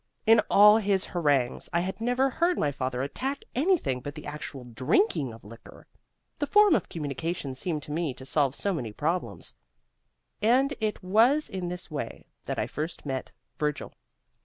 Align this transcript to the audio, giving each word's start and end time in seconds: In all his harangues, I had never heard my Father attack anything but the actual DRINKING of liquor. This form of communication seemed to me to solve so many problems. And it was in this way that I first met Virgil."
In 0.25 0.41
all 0.49 0.77
his 0.79 1.05
harangues, 1.05 1.69
I 1.71 1.81
had 1.81 2.01
never 2.01 2.27
heard 2.31 2.57
my 2.57 2.71
Father 2.71 3.03
attack 3.03 3.43
anything 3.53 3.99
but 4.01 4.15
the 4.15 4.25
actual 4.25 4.63
DRINKING 4.63 5.31
of 5.31 5.43
liquor. 5.43 5.85
This 6.39 6.49
form 6.49 6.73
of 6.73 6.89
communication 6.89 7.53
seemed 7.53 7.83
to 7.83 7.91
me 7.91 8.15
to 8.15 8.25
solve 8.25 8.55
so 8.55 8.73
many 8.73 8.93
problems. 8.93 9.53
And 10.41 10.73
it 10.79 11.03
was 11.03 11.47
in 11.49 11.67
this 11.67 11.91
way 11.91 12.25
that 12.45 12.57
I 12.57 12.65
first 12.65 13.05
met 13.05 13.31
Virgil." 13.59 13.93